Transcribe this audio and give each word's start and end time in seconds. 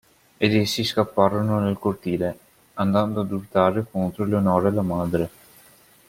Ed 0.37 0.55
essi 0.55 0.83
scapparono 0.83 1.59
nel 1.59 1.77
cortile, 1.77 2.39
andando 2.73 3.21
ad 3.21 3.31
urtare 3.31 3.85
contro 3.87 4.23
Eleonora 4.23 4.69
e 4.69 4.71
la 4.71 4.81
madre. 4.81 5.29